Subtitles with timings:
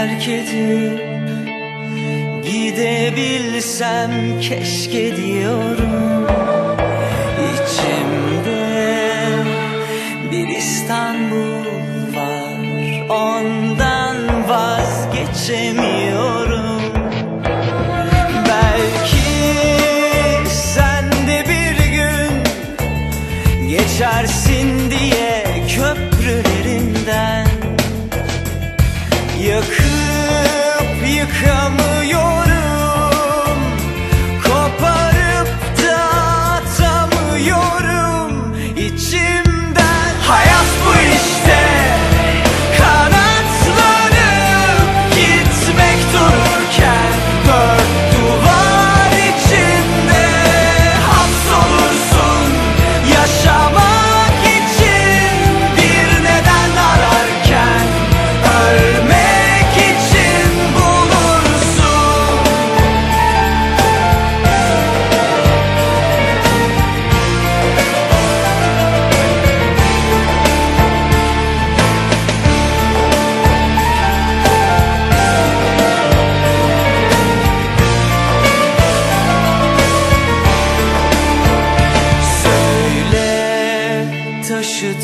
[0.00, 1.00] terk edip
[2.44, 6.26] Gidebilsem keşke diyorum.
[7.50, 8.66] İçimde
[10.32, 11.64] bir İstanbul
[12.16, 12.60] var
[13.08, 16.39] Ondan vazgeçemiyorum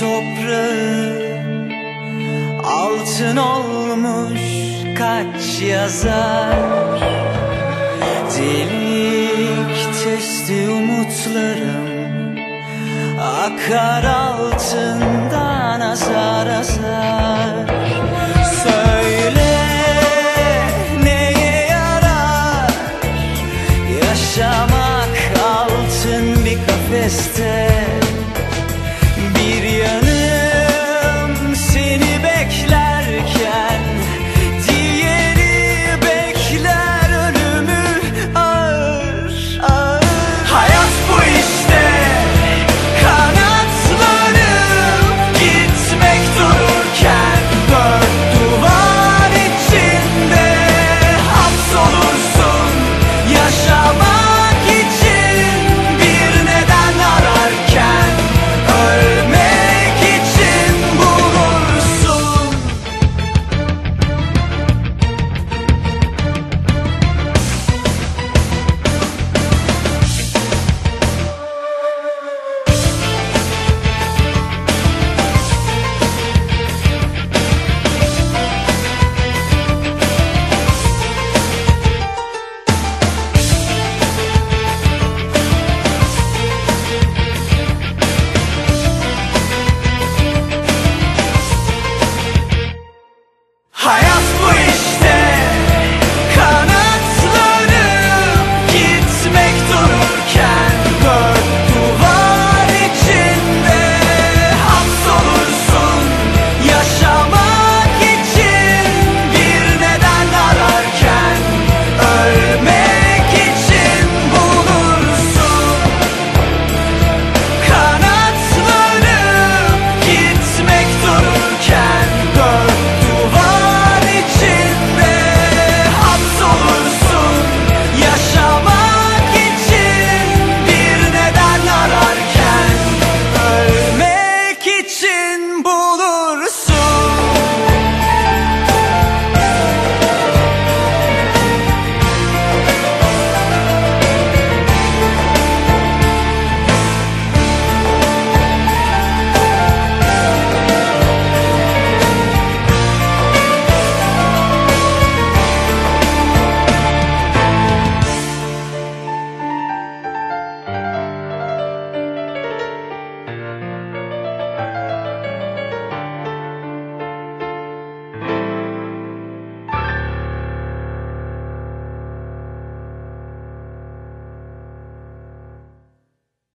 [0.00, 1.30] toprağı
[2.64, 4.40] Altın olmuş
[4.98, 7.00] kaç yazar.
[8.38, 11.90] Delik testi umutlarım
[13.20, 17.54] Akar altından azar azar